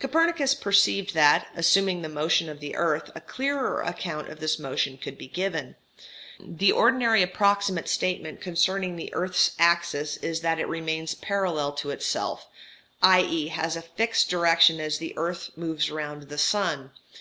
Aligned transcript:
Copernicus 0.00 0.52
perceived 0.56 1.14
that, 1.14 1.46
assuming 1.54 2.02
the 2.02 2.08
motion 2.08 2.48
of 2.48 2.58
the 2.58 2.74
earth, 2.74 3.08
a 3.14 3.20
clearer 3.20 3.82
account 3.82 4.28
of 4.28 4.40
this 4.40 4.58
motion 4.58 4.98
could 4.98 5.16
be 5.16 5.28
given. 5.28 5.76
The 6.40 6.72
ordinary 6.72 7.22
approximate 7.22 7.88
statement 7.88 8.40
concerning 8.40 8.96
the 8.96 9.14
earth's 9.14 9.52
axis 9.60 10.16
is 10.16 10.40
that 10.40 10.58
it 10.58 10.66
remains 10.66 11.14
parallel 11.14 11.70
to 11.74 11.90
itself, 11.90 12.48
i.e. 13.00 13.46
has 13.46 13.76
a 13.76 13.82
fixed 13.82 14.28
direction 14.28 14.80
as 14.80 14.98
the 14.98 15.14
earth 15.16 15.50
moves 15.54 15.88
round 15.88 16.22
the 16.24 16.38
sun. 16.38 16.90